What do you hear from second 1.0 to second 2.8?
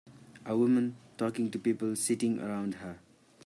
talking to people sitting around